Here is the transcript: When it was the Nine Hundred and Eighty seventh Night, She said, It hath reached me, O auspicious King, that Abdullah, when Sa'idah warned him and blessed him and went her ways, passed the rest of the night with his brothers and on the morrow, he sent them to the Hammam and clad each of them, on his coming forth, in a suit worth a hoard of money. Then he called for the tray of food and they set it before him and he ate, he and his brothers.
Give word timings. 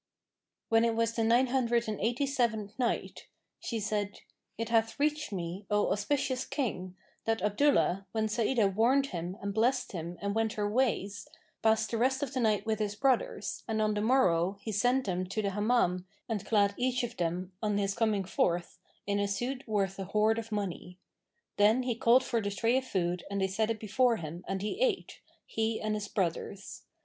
When 0.69 0.83
it 0.83 0.95
was 0.95 1.13
the 1.13 1.23
Nine 1.23 1.45
Hundred 1.45 1.87
and 1.87 2.01
Eighty 2.01 2.25
seventh 2.25 2.79
Night, 2.79 3.27
She 3.59 3.79
said, 3.79 4.21
It 4.57 4.69
hath 4.69 4.99
reached 4.99 5.31
me, 5.31 5.67
O 5.69 5.91
auspicious 5.91 6.43
King, 6.43 6.95
that 7.25 7.43
Abdullah, 7.43 8.07
when 8.11 8.27
Sa'idah 8.27 8.69
warned 8.75 9.05
him 9.13 9.37
and 9.43 9.53
blessed 9.53 9.91
him 9.91 10.17
and 10.19 10.33
went 10.33 10.53
her 10.53 10.67
ways, 10.67 11.27
passed 11.61 11.91
the 11.91 11.99
rest 11.99 12.23
of 12.23 12.33
the 12.33 12.39
night 12.39 12.65
with 12.65 12.79
his 12.79 12.95
brothers 12.95 13.63
and 13.67 13.79
on 13.79 13.93
the 13.93 14.01
morrow, 14.01 14.57
he 14.61 14.71
sent 14.71 15.05
them 15.05 15.23
to 15.27 15.43
the 15.43 15.51
Hammam 15.51 16.07
and 16.27 16.43
clad 16.47 16.73
each 16.77 17.03
of 17.03 17.17
them, 17.17 17.51
on 17.61 17.77
his 17.77 17.93
coming 17.93 18.23
forth, 18.23 18.79
in 19.05 19.19
a 19.19 19.27
suit 19.27 19.67
worth 19.67 19.99
a 19.99 20.05
hoard 20.05 20.39
of 20.39 20.51
money. 20.51 20.97
Then 21.57 21.83
he 21.83 21.93
called 21.95 22.23
for 22.23 22.41
the 22.41 22.49
tray 22.49 22.75
of 22.79 22.85
food 22.85 23.23
and 23.29 23.39
they 23.39 23.47
set 23.47 23.69
it 23.69 23.79
before 23.79 24.15
him 24.15 24.43
and 24.47 24.63
he 24.63 24.81
ate, 24.81 25.21
he 25.45 25.79
and 25.79 25.93
his 25.93 26.07
brothers. 26.07 26.85